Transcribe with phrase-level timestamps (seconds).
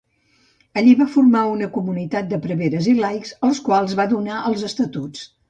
[0.79, 5.25] Allí va formar una comunitat de preveres i laics, als quals va donar els estatuts.